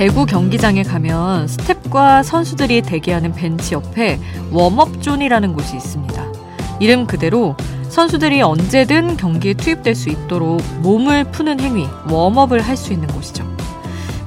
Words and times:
배구 0.00 0.24
경기장에 0.24 0.82
가면 0.82 1.46
스태프와 1.46 2.22
선수들이 2.22 2.80
대기하는 2.80 3.32
벤치 3.32 3.74
옆에 3.74 4.18
warm-up 4.50 4.90
zone이라는 4.90 5.52
곳이 5.52 5.76
있습니다. 5.76 6.32
이름 6.80 7.06
그대로 7.06 7.54
선수들이 7.90 8.40
언제든 8.40 9.18
경기에 9.18 9.52
투입될 9.52 9.94
수 9.94 10.08
있도록 10.08 10.62
몸을 10.80 11.24
푸는 11.24 11.60
행위, 11.60 11.86
warm-up을 12.08 12.62
할 12.62 12.78
수 12.78 12.94
있는 12.94 13.08
곳이죠. 13.08 13.44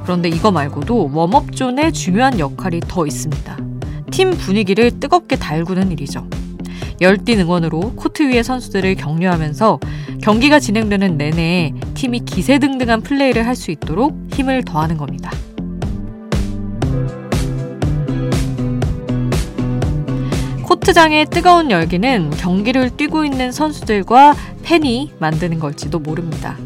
그런데 0.03 0.29
이거 0.29 0.51
말고도 0.51 1.09
warm-up 1.11 1.57
zone에 1.57 1.89
중요한 1.89 2.37
역할이 2.37 2.79
더 2.87 3.07
있습니다. 3.07 3.57
팀 4.11 4.29
분위기를 4.29 4.99
뜨겁게 4.99 5.37
달구는 5.37 5.91
일이죠. 5.91 6.27
열띤 7.01 7.39
응원으로 7.39 7.93
코트 7.95 8.21
위의 8.21 8.43
선수들을 8.43 8.93
격려하면서 8.93 9.79
경기가 10.21 10.59
진행되는 10.59 11.17
내내 11.17 11.73
팀이 11.95 12.19
기세등등한 12.25 13.01
플레이를 13.01 13.47
할 13.47 13.55
수 13.55 13.71
있도록 13.71 14.15
힘을 14.33 14.63
더하는 14.63 14.97
겁니다. 14.97 15.31
코트장의 20.83 21.27
뜨거운 21.27 21.71
열기는 21.71 22.29
경기를 22.31 22.89
뛰고 22.89 23.23
있는 23.23 23.53
선수들과 23.53 24.35
팬이 24.63 25.13
만드는 25.17 25.59
걸지도 25.59 25.99
모릅니다. 25.99 26.57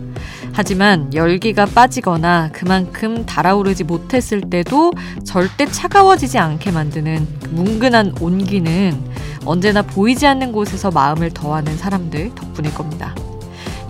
하지만 0.53 1.13
열기가 1.13 1.67
빠지거나 1.67 2.49
그만큼 2.51 3.27
달아오르지 3.27 3.83
못했을 3.83 4.41
때도 4.41 4.91
절대 5.23 5.67
차가워지지 5.67 6.39
않게 6.39 6.71
만드는 6.71 7.27
그 7.43 7.49
뭉근한 7.49 8.15
온기는 8.19 8.99
언제나 9.45 9.83
보이지 9.83 10.25
않는 10.25 10.51
곳에서 10.51 10.89
마음을 10.89 11.29
더하는 11.29 11.77
사람들 11.77 12.33
덕분일 12.33 12.73
겁니다. 12.73 13.13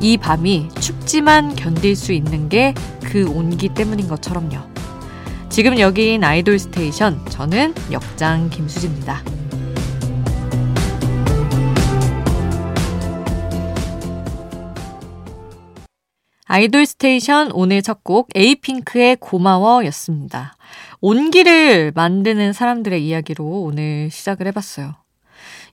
이 0.02 0.18
밤이 0.18 0.68
춥지만 0.82 1.56
견딜 1.56 1.96
수 1.96 2.12
있는 2.12 2.50
게 2.50 2.74
그 3.02 3.26
온기 3.30 3.70
때문인 3.70 4.10
것처럼요. 4.10 4.58
지금 5.50 5.80
여기인 5.80 6.26
아이돌 6.26 6.60
스테이션, 6.60 7.26
저는 7.30 7.74
역장 7.92 8.50
김수지입니다. 8.50 9.24
아이돌 16.50 16.86
스테이션 16.86 17.52
오늘 17.52 17.82
첫 17.82 18.04
곡 18.04 18.30
에이핑크의 18.36 19.18
고마워였습니다. 19.18 20.56
온기를 21.02 21.92
만드는 21.94 22.54
사람들의 22.54 23.06
이야기로 23.06 23.44
오늘 23.64 24.10
시작을 24.10 24.48
해봤어요. 24.48 24.96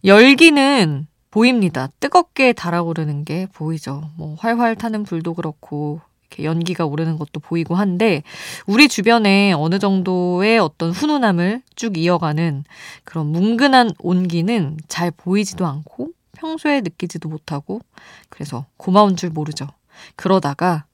열기는 0.05 1.07
보입니다. 1.31 1.89
뜨겁게 2.01 2.53
달아오르는 2.53 3.25
게 3.25 3.47
보이죠. 3.53 4.11
뭐 4.17 4.35
활활 4.39 4.75
타는 4.75 5.05
불도 5.05 5.35
그렇고 5.35 6.01
이렇게 6.29 6.45
연기가 6.45 6.87
오르는 6.87 7.19
것도 7.19 7.39
보이고 7.41 7.77
한데 7.77 8.23
우리 8.67 8.89
주변에 8.89 9.53
어느 9.53 9.79
정도의 9.79 10.59
어떤 10.59 10.91
훈훈함을 10.91 11.63
쭉 11.77 11.97
이어가는 11.97 12.65
그런 13.05 13.27
뭉근한 13.27 13.93
온기는 14.01 14.77
잘 14.89 15.13
보이지도 15.13 15.67
않고 15.67 16.09
평소에 16.37 16.81
느끼지도 16.81 17.29
못하고 17.29 17.81
그래서 18.29 18.67
고마운 18.77 19.15
줄 19.15 19.31
모르죠. 19.31 19.69
그러다가 20.17 20.85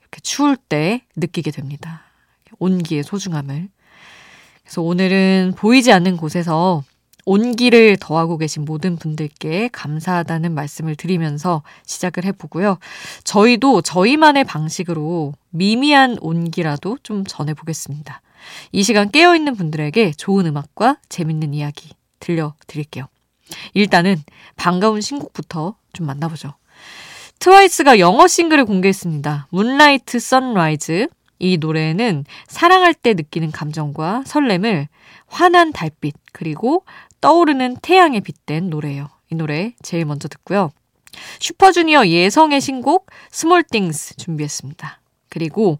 이렇게 0.00 0.20
추울 0.20 0.56
때 0.56 1.02
느끼게 1.16 1.50
됩니다. 1.50 2.02
온기의 2.58 3.02
소중함을. 3.02 3.68
그래서 4.62 4.82
오늘은 4.82 5.54
보이지 5.56 5.92
않는 5.92 6.16
곳에서 6.16 6.82
온기를 7.24 7.96
더하고 8.00 8.38
계신 8.38 8.64
모든 8.64 8.96
분들께 8.96 9.68
감사하다는 9.72 10.54
말씀을 10.54 10.96
드리면서 10.96 11.62
시작을 11.86 12.24
해보고요. 12.24 12.78
저희도 13.24 13.82
저희만의 13.82 14.44
방식으로 14.44 15.34
미미한 15.50 16.16
온기라도 16.20 16.98
좀 17.02 17.24
전해보겠습니다. 17.24 18.22
이 18.72 18.82
시간 18.82 19.10
깨어있는 19.10 19.54
분들에게 19.54 20.12
좋은 20.12 20.46
음악과 20.46 20.96
재밌는 21.08 21.54
이야기 21.54 21.90
들려드릴게요. 22.20 23.06
일단은 23.74 24.22
반가운 24.56 25.00
신곡부터 25.00 25.76
좀 25.92 26.06
만나보죠. 26.06 26.54
트와이스가 27.40 27.98
영어 28.00 28.28
싱글을 28.28 28.66
공개했습니다. 28.66 29.48
Moonlight 29.50 30.18
Sunrise. 30.18 31.08
이 31.38 31.56
노래는 31.56 32.26
사랑할 32.46 32.92
때 32.92 33.14
느끼는 33.14 33.50
감정과 33.50 34.24
설렘을 34.26 34.88
환한 35.26 35.72
달빛 35.72 36.14
그리고 36.32 36.84
떠오르는 37.22 37.78
태양에 37.80 38.20
빗댄 38.20 38.68
노래예요. 38.68 39.08
이 39.30 39.36
노래 39.36 39.72
제일 39.82 40.04
먼저 40.04 40.28
듣고요. 40.28 40.70
슈퍼주니어 41.40 42.08
예성의 42.08 42.60
신곡 42.60 43.06
Small 43.30 43.62
Things 43.62 44.16
준비했습니다. 44.16 45.00
그리고 45.30 45.78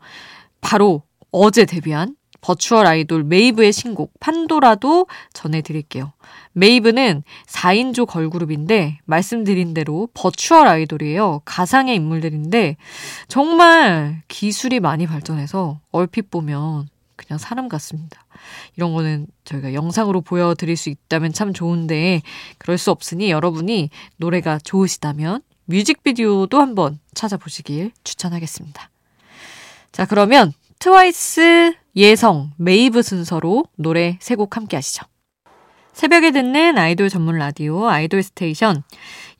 바로 0.62 1.02
어제 1.30 1.66
데뷔한 1.66 2.16
virtual 2.40 2.86
아이돌 2.86 3.24
메이브의 3.24 3.74
신곡 3.74 4.18
판도라도 4.18 5.08
전해드릴게요. 5.34 6.14
메이브는 6.52 7.22
4인조 7.46 8.06
걸그룹인데 8.06 8.98
말씀드린 9.04 9.74
대로 9.74 10.08
virtual 10.14 10.66
아이돌이에요. 10.66 11.42
가상의 11.44 11.94
인물들인데 11.96 12.76
정말 13.28 14.22
기술이 14.28 14.80
많이 14.80 15.06
발전해서 15.06 15.80
얼핏 15.92 16.30
보면 16.30 16.88
그냥 17.16 17.38
사람 17.38 17.68
같습니다. 17.68 18.24
이런 18.76 18.94
거는 18.94 19.26
저희가 19.44 19.74
영상으로 19.74 20.22
보여드릴 20.22 20.76
수 20.76 20.88
있다면 20.88 21.32
참 21.32 21.52
좋은데 21.52 22.22
그럴 22.58 22.78
수 22.78 22.90
없으니 22.90 23.30
여러분이 23.30 23.90
노래가 24.16 24.58
좋으시다면 24.58 25.42
뮤직비디오도 25.66 26.58
한번 26.60 26.98
찾아보시길 27.14 27.92
추천하겠습니다. 28.02 28.90
자, 29.92 30.06
그러면 30.06 30.52
트와이스 30.78 31.74
예성, 31.96 32.52
메이브 32.56 33.02
순서로 33.02 33.64
노래 33.76 34.16
세 34.20 34.34
곡 34.34 34.56
함께 34.56 34.76
하시죠. 34.76 35.04
새벽에 35.92 36.30
듣는 36.30 36.78
아이돌 36.78 37.08
전문 37.08 37.38
라디오 37.38 37.88
아이돌 37.88 38.22
스테이션 38.22 38.82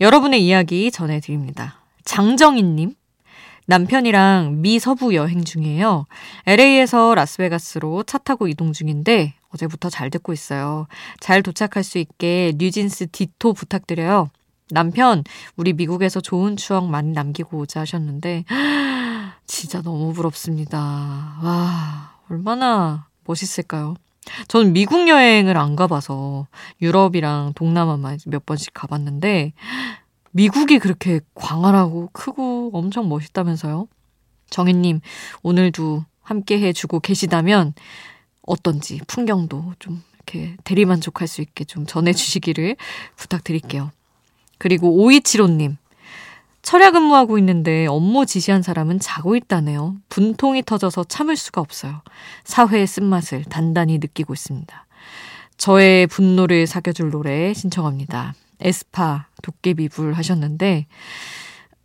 여러분의 0.00 0.44
이야기 0.44 0.91
전해드립니다. 0.91 1.81
장정인님 2.05 2.94
남편이랑 3.66 4.60
미 4.62 4.78
서부 4.78 5.15
여행 5.15 5.44
중이에요. 5.44 6.06
LA에서 6.47 7.15
라스베가스로 7.15 8.03
차 8.03 8.19
타고 8.19 8.49
이동 8.49 8.72
중인데 8.72 9.34
어제부터 9.50 9.91
잘 9.91 10.10
듣고 10.10 10.33
있어요. 10.33 10.87
잘 11.21 11.43
도착할 11.43 11.84
수 11.84 11.99
있게 11.99 12.53
뉴진스 12.56 13.09
디토 13.12 13.53
부탁드려요. 13.53 14.31
남편, 14.71 15.25
우리 15.56 15.72
미국에서 15.72 16.21
좋은 16.21 16.56
추억 16.56 16.89
많이 16.89 17.10
남기고 17.12 17.59
오자 17.59 17.81
하셨는데, 17.81 18.44
진짜 19.47 19.83
너무 19.83 20.12
부럽습니다. 20.12 20.78
와, 21.43 22.15
얼마나 22.28 23.09
멋있을까요? 23.25 23.97
저는 24.48 24.72
미국 24.72 25.08
여행을 25.08 25.56
안 25.56 25.76
가봐서 25.76 26.46
유럽이랑 26.80 27.52
동남아만 27.54 28.18
몇 28.26 28.46
번씩 28.46 28.72
가봤는데 28.74 29.52
미국이 30.32 30.78
그렇게 30.78 31.20
광활하고 31.34 32.10
크고 32.12 32.70
엄청 32.72 33.08
멋있다면서요? 33.08 33.88
정혜님, 34.50 35.00
오늘도 35.42 36.04
함께 36.22 36.60
해주고 36.60 37.00
계시다면 37.00 37.74
어떤지 38.42 39.00
풍경도 39.06 39.74
좀 39.78 40.02
이렇게 40.14 40.56
대리만족할 40.64 41.26
수 41.26 41.41
있게 41.41 41.64
좀 41.64 41.86
전해주시기를 41.86 42.76
부탁드릴게요. 43.16 43.91
그리고 44.58 44.91
5275님, 45.08 45.76
철야 46.62 46.91
근무하고 46.91 47.38
있는데 47.38 47.87
업무 47.87 48.26
지시한 48.26 48.62
사람은 48.62 49.00
자고 49.00 49.34
있다네요. 49.34 49.97
분통이 50.09 50.62
터져서 50.62 51.04
참을 51.04 51.36
수가 51.36 51.60
없어요. 51.60 52.03
사회의 52.45 52.86
쓴맛을 52.86 53.45
단단히 53.45 53.98
느끼고 53.98 54.34
있습니다. 54.34 54.86
저의 55.57 56.07
분노를 56.07 56.66
사겨줄 56.66 57.10
노래 57.10 57.53
신청합니다. 57.54 58.34
에스파 58.60 59.27
도깨비불 59.42 60.12
하셨는데 60.12 60.86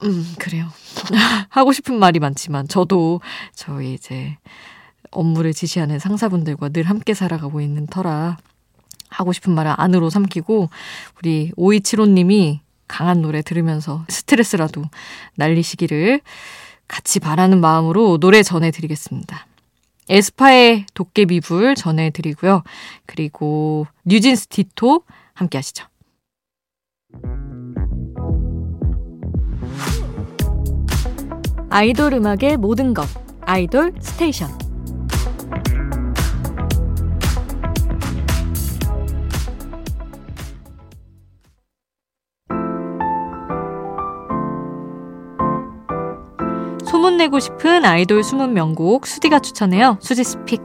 음 0.04 0.36
그래요. 0.39 0.68
하고 1.50 1.72
싶은 1.72 1.98
말이 1.98 2.19
많지만 2.19 2.68
저도 2.68 3.22
저희 3.54 3.94
이제 3.94 4.38
업무를 5.12 5.54
지시하는 5.54 6.00
상사분들과 6.00 6.69
늘 6.69 6.83
함께 6.83 7.13
살아가고 7.13 7.62
있는 7.62 7.88
터라 7.88 8.38
하고 9.10 9.31
싶은 9.31 9.54
말을 9.54 9.74
안으로 9.77 10.10
삼키고 10.10 10.69
우리 11.18 11.51
5275님이 11.57 12.60
강한 12.88 13.22
노래 13.22 13.42
들으면서 13.42 14.06
스트레스라도 14.10 14.84
날리시기를 15.36 16.22
같이 16.88 17.20
바라는 17.20 17.60
마음으로 17.62 18.18
노래 18.20 18.44
전해드리겠습니다. 18.44 19.48
에스파의 20.08 20.86
도깨비불 20.94 21.76
전해드리고요. 21.76 22.64
그리고 23.06 23.88
뉴진스 24.04 24.48
디토 24.48 25.04
함께 25.34 25.58
하시죠. 25.58 25.86
아이돌 31.70 32.14
음악의 32.14 32.58
모든 32.58 32.94
것 32.94 33.08
아이돌 33.42 33.94
스테이션 34.00 34.64
흉내내고 47.25 47.39
싶은 47.39 47.86
아이돌 47.86 48.24
숨은 48.24 48.54
명곡 48.54 49.07
수디가 49.07 49.39
추천해요. 49.39 49.98
수디's 50.01 50.24
pick. 50.24 50.62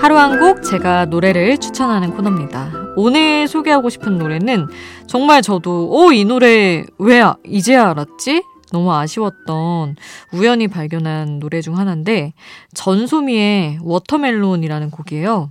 하루 0.00 0.16
한 0.18 0.38
곡 0.38 0.62
제가 0.62 1.06
노래를 1.06 1.58
추천하는 1.58 2.14
코너입니다. 2.14 2.70
오늘 2.96 3.48
소개하고 3.48 3.88
싶은 3.90 4.18
노래는 4.18 4.68
정말 5.06 5.42
저도 5.42 5.90
어, 5.92 6.04
오이 6.06 6.24
노래 6.24 6.84
왜 6.98 7.20
아, 7.20 7.36
이제야 7.44 7.90
알았지? 7.90 8.42
너무 8.72 8.92
아쉬웠던 8.92 9.96
우연히 10.32 10.68
발견한 10.68 11.38
노래 11.38 11.60
중 11.60 11.76
하나인데 11.78 12.34
전소미의 12.74 13.78
Watermelon이라는 13.82 14.90
곡이에요. 14.90 15.50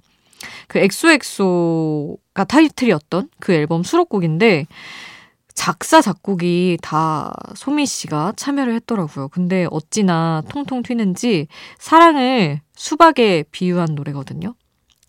그 0.68 0.80
엑소엑소가 0.80 2.44
타이틀이었던 2.46 3.30
그 3.40 3.54
앨범 3.54 3.84
수록곡인데 3.84 4.68
작사 5.54 6.02
작곡이 6.02 6.78
다 6.82 7.34
소미 7.56 7.86
씨가 7.86 8.34
참여를 8.36 8.76
했더라고요. 8.76 9.30
근데 9.30 9.68
어찌나 9.72 10.44
통통 10.50 10.84
튀는지 10.84 11.48
사랑을 11.80 12.62
수박에 12.76 13.46
비유한 13.52 13.96
노래거든요. 13.96 14.54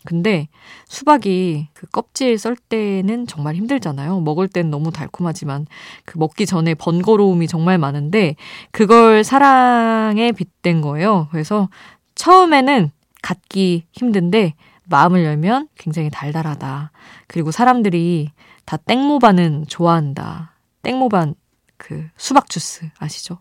근데 0.05 0.47
수박이 0.87 1.67
그 1.73 1.85
껍질 1.87 2.37
썰 2.37 2.55
때는 2.55 3.27
정말 3.27 3.55
힘들잖아요. 3.55 4.21
먹을 4.21 4.47
땐 4.47 4.69
너무 4.71 4.89
달콤하지만 4.89 5.67
그 6.05 6.17
먹기 6.17 6.45
전에 6.45 6.75
번거로움이 6.75 7.47
정말 7.47 7.77
많은데 7.77 8.37
그걸 8.71 9.25
사랑에 9.25 10.31
빗댄 10.31 10.79
거예요. 10.79 11.27
그래서 11.31 11.67
처음에는 12.15 12.91
갖기 13.21 13.83
힘든데 13.91 14.53
마음을 14.89 15.23
열면 15.23 15.69
굉장히 15.75 16.09
달달하다. 16.09 16.91
그리고 17.27 17.51
사람들이 17.51 18.31
다 18.65 18.77
땡모반은 18.77 19.65
좋아한다. 19.67 20.53
땡모반 20.83 21.35
그 21.77 22.07
수박 22.17 22.49
주스 22.49 22.89
아시죠? 22.97 23.39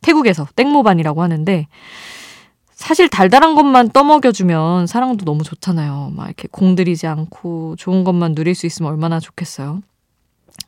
태국에서 0.00 0.46
땡모반이라고 0.56 1.22
하는데 1.22 1.66
사실 2.72 3.08
달달한 3.08 3.54
것만 3.54 3.90
떠먹여주면 3.90 4.86
사랑도 4.86 5.24
너무 5.24 5.42
좋잖아요. 5.42 6.12
막 6.14 6.26
이렇게 6.26 6.48
공들이지 6.50 7.06
않고 7.06 7.76
좋은 7.76 8.04
것만 8.04 8.34
누릴 8.34 8.54
수 8.54 8.66
있으면 8.66 8.90
얼마나 8.90 9.20
좋겠어요. 9.20 9.80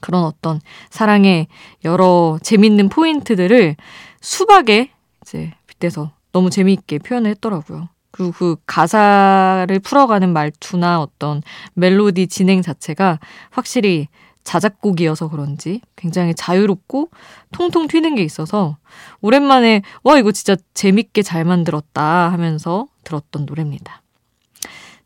그런 0.00 0.24
어떤 0.24 0.60
사랑의 0.90 1.48
여러 1.84 2.38
재밌는 2.42 2.88
포인트들을 2.88 3.76
수박에 4.20 4.90
이제 5.22 5.52
빗대서 5.66 6.12
너무 6.32 6.50
재미있게 6.50 6.98
표현을 6.98 7.30
했더라고요. 7.32 7.88
그리고 8.10 8.32
그 8.32 8.56
가사를 8.66 9.78
풀어가는 9.80 10.32
말투나 10.32 11.00
어떤 11.00 11.42
멜로디 11.74 12.28
진행 12.28 12.62
자체가 12.62 13.18
확실히 13.50 14.08
자작곡이어서 14.44 15.28
그런지 15.28 15.80
굉장히 15.96 16.34
자유롭고 16.34 17.10
통통 17.52 17.88
튀는 17.88 18.14
게 18.14 18.22
있어서 18.22 18.78
오랜만에 19.20 19.82
와 20.04 20.18
이거 20.18 20.32
진짜 20.32 20.56
재밌게 20.72 21.22
잘 21.22 21.44
만들었다 21.44 22.30
하면서 22.32 22.86
들었던 23.04 23.44
노래입니다. 23.44 24.02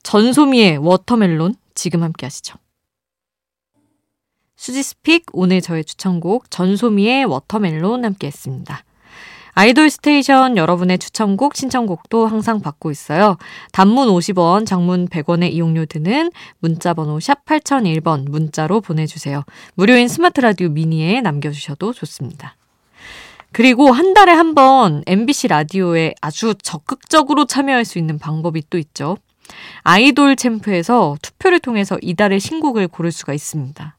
전소미의 0.03 0.79
Watermelon 0.79 1.55
지금 1.75 2.03
함께 2.03 2.27
하시죠. 2.27 2.59
수디's 4.57 4.98
pick 4.98 5.25
오늘 5.33 5.63
저의 5.63 5.85
추천곡 5.85 6.51
전소미의 6.51 7.25
Watermelon 7.25 8.05
함께 8.05 8.27
했습니다. 8.27 8.85
아이돌 9.53 9.91
스테이션 9.91 10.57
여러분의 10.57 10.99
추천곡, 10.99 11.57
신청곡도 11.57 12.27
항상 12.27 12.61
받고 12.61 12.91
있어요. 12.91 13.37
단문 13.73 14.09
50원, 14.09 14.67
장문 14.67 15.09
100원의 15.09 15.53
이용료 15.53 15.87
드는 15.87 16.31
문자번호 16.61 17.21
샵 17.21 17.45
8001번 17.45 18.29
문자로 18.31 18.81
보내주세요. 18.81 19.45
무료인 19.75 20.09
스마트 20.09 20.41
라디오 20.41 20.69
미니에 20.69 21.21
남겨주셔도 21.21 21.93
좋습니다. 21.93 22.57
그리고 23.53 23.91
한 23.91 24.15
달에 24.15 24.33
한 24.33 24.55
번 24.55 25.03
MBC 25.07 25.49
라디오에 25.49 26.15
아주 26.21 26.55
적극적으로 26.63 27.47
참여할 27.47 27.85
수 27.85 27.99
있는 27.99 28.19
방법이 28.19 28.63
또 28.71 28.79
있죠. 28.79 29.17
아이돌 29.83 30.37
챔프에서 30.37 31.17
투표를 31.23 31.59
통해서 31.59 31.99
이달의 32.01 32.39
신곡을 32.41 32.89
고를 32.89 33.11
수가 33.11 33.33
있습니다. 33.33 33.97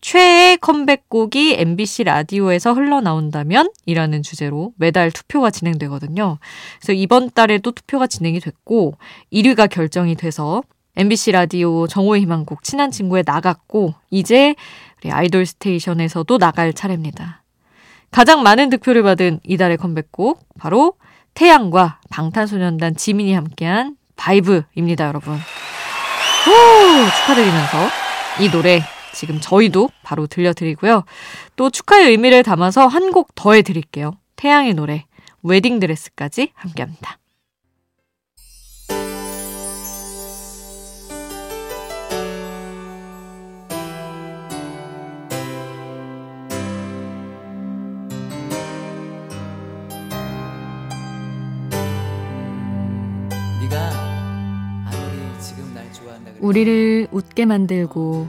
최애 0.00 0.56
컴백곡이 0.56 1.56
MBC 1.58 2.04
라디오에서 2.04 2.72
흘러나온다면? 2.72 3.70
이라는 3.86 4.22
주제로 4.22 4.72
매달 4.76 5.10
투표가 5.10 5.50
진행되거든요. 5.50 6.38
그래서 6.78 6.92
이번 6.92 7.30
달에도 7.30 7.72
투표가 7.72 8.06
진행이 8.06 8.40
됐고, 8.40 8.94
1위가 9.32 9.68
결정이 9.68 10.14
돼서 10.14 10.62
MBC 10.96 11.32
라디오 11.32 11.86
정오의 11.86 12.22
희망곡 12.22 12.62
친한 12.62 12.90
친구에 12.90 13.22
나갔고, 13.24 13.94
이제 14.10 14.54
아이돌 15.08 15.46
스테이션에서도 15.46 16.38
나갈 16.38 16.72
차례입니다. 16.72 17.42
가장 18.10 18.42
많은 18.42 18.70
득표를 18.70 19.02
받은 19.02 19.40
이달의 19.44 19.76
컴백곡, 19.76 20.40
바로 20.58 20.94
태양과 21.34 22.00
방탄소년단 22.10 22.96
지민이 22.96 23.34
함께한 23.34 23.96
바이브입니다, 24.16 25.06
여러분. 25.06 25.34
오, 25.34 25.38
축하드리면서 27.20 27.88
이 28.40 28.50
노래 28.50 28.82
지금 29.18 29.40
저희도 29.40 29.90
바로 30.04 30.28
들려드리고요. 30.28 31.02
또 31.56 31.70
축하의 31.70 32.10
의미를 32.10 32.44
담아서 32.44 32.86
한 32.86 33.10
곡 33.10 33.34
더 33.34 33.54
해드릴게요. 33.54 34.12
태양의 34.36 34.74
노래, 34.74 35.06
웨딩드레스까지 35.42 36.52
함께합니다. 36.54 37.18
우리를 56.40 57.08
웃게 57.10 57.44
만들고 57.46 58.28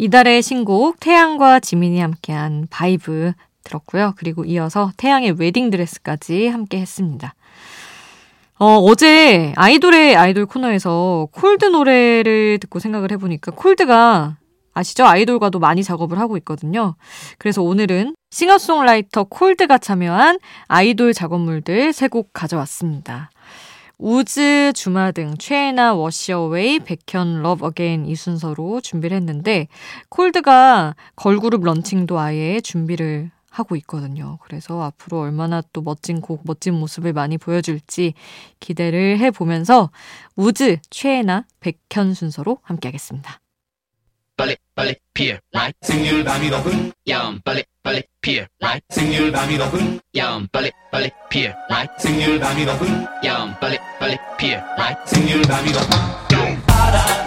이달의 0.00 0.40
신곡 0.40 0.98
태양과 0.98 1.60
지민이 1.60 2.00
함께한 2.00 2.66
바이브 2.70 3.32
들었고요. 3.64 4.14
그리고 4.16 4.46
이어서 4.46 4.92
태양의 4.96 5.32
웨딩드레스까지 5.38 6.46
함께 6.46 6.80
했습니다. 6.80 7.34
어, 8.58 8.78
어제 8.78 9.52
아이돌의 9.56 10.16
아이돌 10.16 10.46
코너에서 10.46 11.28
콜드 11.32 11.66
노래를 11.66 12.58
듣고 12.60 12.78
생각을 12.78 13.12
해보니까 13.12 13.52
콜드가 13.52 14.38
아시죠? 14.72 15.04
아이돌과도 15.04 15.58
많이 15.58 15.82
작업을 15.84 16.18
하고 16.18 16.38
있거든요. 16.38 16.94
그래서 17.36 17.62
오늘은 17.62 18.14
싱어송라이터 18.30 19.24
콜드가 19.24 19.76
참여한 19.78 20.38
아이돌 20.68 21.12
작업물들 21.12 21.92
세 21.92 22.08
곡 22.08 22.32
가져왔습니다. 22.32 23.30
우즈, 24.02 24.72
주마등, 24.74 25.34
최예나, 25.38 25.92
Wash 25.92 26.30
Away, 26.30 26.78
백현, 26.78 27.42
Love 27.42 27.66
Again 27.66 28.06
이 28.06 28.16
순서로 28.16 28.80
준비를 28.80 29.14
했는데 29.18 29.68
콜드가 30.08 30.96
걸그룹 31.16 31.62
런칭도 31.62 32.18
아예 32.18 32.60
준비를 32.62 33.30
하고 33.50 33.76
있거든요. 33.76 34.38
그래서 34.42 34.82
앞으로 34.82 35.20
얼마나 35.20 35.60
또 35.74 35.82
멋진 35.82 36.22
곡, 36.22 36.40
멋진 36.44 36.74
모습을 36.74 37.12
많이 37.12 37.36
보여줄지 37.36 38.14
기대를 38.58 39.18
해보면서 39.18 39.90
우즈, 40.34 40.78
최애나, 40.88 41.44
백현 41.60 42.14
순서로 42.14 42.58
함께하겠습니다. 42.62 43.38
빨리 44.40 44.56
빨리 44.74 44.94
피어 45.12 45.36
라이 45.52 45.70
생률 45.82 46.24
밤이 46.24 46.48
높은 46.48 46.92
야음 47.06 47.42
빨리 47.44 47.62
빨리 47.82 48.02
피어 48.22 48.46
라이 48.58 48.80
생률 48.88 49.30
밤이 49.30 49.58
높은 49.58 50.00
야음 50.16 50.48
빨리 50.50 50.70
빨리 50.90 51.10
피어 51.28 51.52
라이 51.68 51.86
생률 51.98 52.40
밤이 52.40 52.64
높은 52.64 53.06
야음 53.22 53.54
빨리 53.60 53.76
피어 54.40 54.58
라이 54.74 54.94
생률 55.04 55.42
높 55.42 57.19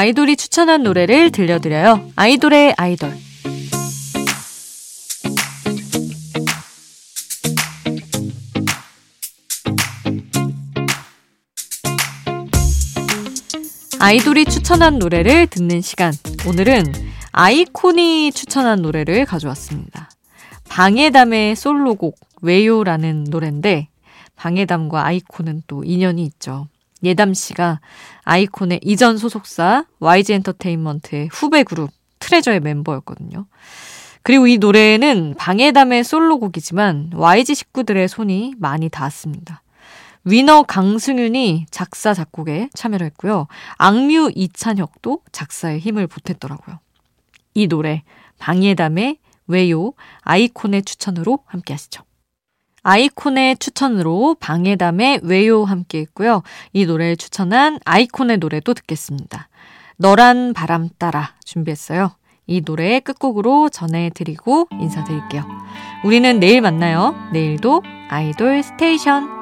아이돌이 0.00 0.36
추천한 0.36 0.82
노래를 0.82 1.30
들려드려요. 1.30 2.12
아이돌의 2.16 2.72
아이돌. 2.78 3.12
아이돌이 14.00 14.46
추천한 14.46 14.98
노래를 14.98 15.46
듣는 15.48 15.82
시간. 15.82 16.14
오늘은 16.48 16.86
아이콘이 17.32 18.32
추천한 18.32 18.80
노래를 18.80 19.26
가져왔습니다. 19.26 20.08
방해담의 20.70 21.56
솔로곡 21.56 22.18
왜요라는 22.40 23.24
노래인데 23.28 23.88
방해담과 24.36 25.04
아이콘은 25.04 25.64
또 25.66 25.84
인연이 25.84 26.24
있죠. 26.24 26.68
예담 27.02 27.34
씨가 27.34 27.80
아이콘의 28.24 28.80
이전 28.82 29.16
소속사 29.16 29.86
YG 30.00 30.34
엔터테인먼트의 30.34 31.28
후배 31.32 31.62
그룹 31.62 31.90
트레저의 32.18 32.60
멤버였거든요. 32.60 33.46
그리고 34.22 34.46
이 34.46 34.58
노래는 34.58 35.34
방해담의 35.38 36.04
솔로곡이지만 36.04 37.12
YG 37.14 37.54
식구들의 37.54 38.08
손이 38.08 38.54
많이 38.58 38.88
닿았습니다. 38.88 39.62
위너 40.24 40.62
강승윤이 40.62 41.66
작사, 41.70 42.12
작곡에 42.12 42.68
참여를 42.74 43.06
했고요. 43.06 43.46
악뮤 43.78 44.30
이찬혁도 44.34 45.22
작사에 45.32 45.78
힘을 45.78 46.06
보탰더라고요. 46.06 46.78
이 47.54 47.66
노래, 47.66 48.02
방예담의 48.38 49.18
왜요, 49.46 49.94
아이콘의 50.22 50.82
추천으로 50.82 51.40
함께 51.46 51.72
하시죠. 51.72 52.02
아이콘의 52.82 53.56
추천으로 53.58 54.36
방해담의 54.40 55.20
왜요 55.22 55.64
함께 55.64 56.00
했고요. 56.00 56.42
이 56.72 56.86
노래를 56.86 57.16
추천한 57.16 57.78
아이콘의 57.84 58.38
노래도 58.38 58.74
듣겠습니다. 58.74 59.48
너란 59.96 60.54
바람 60.54 60.88
따라 60.98 61.34
준비했어요. 61.44 62.12
이 62.46 62.62
노래의 62.64 63.02
끝곡으로 63.02 63.68
전해드리고 63.68 64.68
인사드릴게요. 64.72 65.44
우리는 66.04 66.40
내일 66.40 66.60
만나요. 66.62 67.14
내일도 67.32 67.82
아이돌 68.08 68.62
스테이션. 68.62 69.39